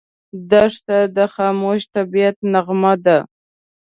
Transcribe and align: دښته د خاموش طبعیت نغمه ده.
دښته 0.51 0.99
د 1.15 1.17
خاموش 1.33 1.81
طبعیت 1.95 2.37
نغمه 2.53 2.93
ده. 3.05 3.17